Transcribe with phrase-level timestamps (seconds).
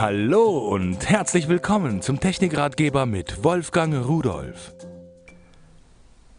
[0.00, 4.72] Hallo und herzlich willkommen zum Technikratgeber mit Wolfgang Rudolf.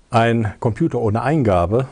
[0.09, 1.89] Ein Computer ohne Eingabe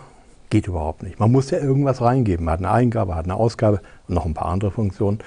[0.50, 1.20] geht überhaupt nicht.
[1.20, 2.46] Man muss ja irgendwas reingeben.
[2.46, 5.20] Man hat eine Eingabe, hat eine Ausgabe und noch ein paar andere Funktionen.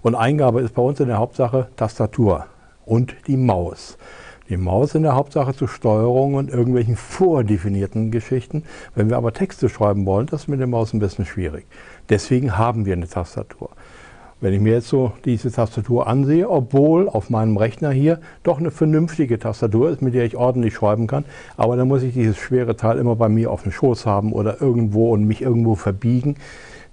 [0.00, 2.46] Und Eingabe ist bei uns in der Hauptsache Tastatur
[2.86, 3.98] und die Maus.
[4.48, 8.62] Die Maus in der Hauptsache zur Steuerung und irgendwelchen vordefinierten Geschichten.
[8.94, 11.66] Wenn wir aber Texte schreiben wollen, das ist mit der Maus ein bisschen schwierig.
[12.08, 13.70] Deswegen haben wir eine Tastatur.
[14.40, 18.70] Wenn ich mir jetzt so diese Tastatur ansehe, obwohl auf meinem Rechner hier doch eine
[18.70, 21.24] vernünftige Tastatur ist, mit der ich ordentlich schreiben kann,
[21.56, 24.62] aber dann muss ich dieses schwere Teil immer bei mir auf dem Schoß haben oder
[24.62, 26.36] irgendwo und mich irgendwo verbiegen.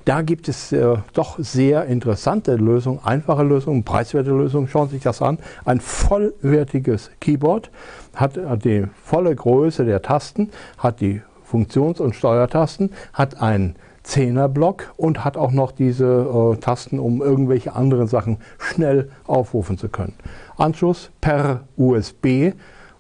[0.05, 4.67] Da gibt es äh, doch sehr interessante Lösungen, einfache Lösungen, preiswerte Lösungen.
[4.67, 5.37] Schauen Sie sich das an.
[5.65, 7.69] Ein vollwertiges Keyboard
[8.15, 13.75] hat die volle Größe der Tasten, hat die Funktions- und Steuertasten, hat einen
[14.05, 19.89] Zehnerblock und hat auch noch diese äh, Tasten, um irgendwelche anderen Sachen schnell aufrufen zu
[19.89, 20.13] können.
[20.57, 22.53] Anschluss per USB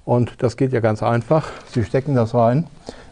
[0.03, 1.47] und das geht ja ganz einfach.
[1.71, 2.67] Sie stecken das rein.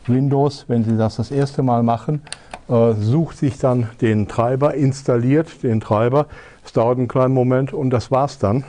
[0.08, 2.22] Windows, wenn Sie das das erste Mal machen,
[2.68, 6.26] äh, sucht sich dann den Treiber, installiert den Treiber.
[6.66, 8.64] Es dauert einen kleinen Moment und das war's dann.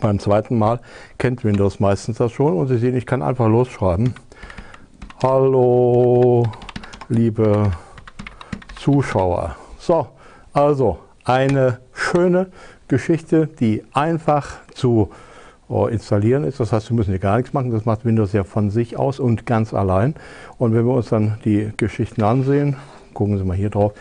[0.00, 0.80] Beim zweiten Mal
[1.18, 4.14] kennt Windows meistens das schon und Sie sehen, ich kann einfach losschreiben.
[5.22, 6.46] Hallo,
[7.08, 7.72] liebe
[8.88, 9.54] Zuschauer.
[9.78, 10.06] So,
[10.54, 12.46] also eine schöne
[12.88, 15.10] Geschichte, die einfach zu
[15.68, 16.58] äh, installieren ist.
[16.58, 17.70] Das heißt, wir müssen hier gar nichts machen.
[17.70, 20.14] Das macht Windows ja von sich aus und ganz allein.
[20.56, 22.76] Und wenn wir uns dann die Geschichten ansehen,
[23.12, 23.92] gucken Sie mal hier drauf,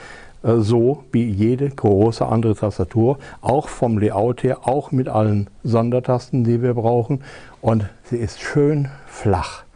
[0.42, 6.46] äh, so wie jede große andere Tastatur, auch vom Layout her, auch mit allen Sondertasten,
[6.46, 7.26] die wir brauchen.
[7.60, 9.67] Und sie ist schön flach.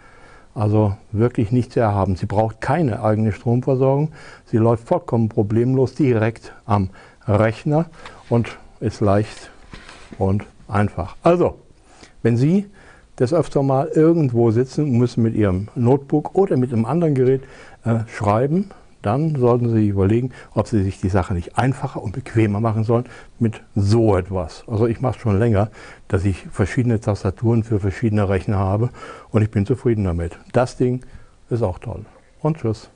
[0.53, 2.15] Also wirklich nicht zu erhaben.
[2.15, 4.11] Sie braucht keine eigene Stromversorgung.
[4.45, 6.89] Sie läuft vollkommen problemlos direkt am
[7.27, 7.85] Rechner
[8.29, 9.51] und ist leicht
[10.17, 11.15] und einfach.
[11.23, 11.57] Also,
[12.21, 12.65] wenn Sie
[13.15, 17.43] das öfter mal irgendwo sitzen und müssen mit Ihrem Notebook oder mit einem anderen Gerät
[17.85, 22.13] äh, schreiben, dann sollten Sie sich überlegen, ob Sie sich die Sache nicht einfacher und
[22.13, 23.05] bequemer machen sollen
[23.39, 24.63] mit so etwas.
[24.67, 25.69] Also ich mache es schon länger,
[26.07, 28.89] dass ich verschiedene Tastaturen für verschiedene Rechner habe
[29.31, 30.37] und ich bin zufrieden damit.
[30.53, 31.03] Das Ding
[31.49, 32.05] ist auch toll.
[32.41, 32.89] Und tschüss.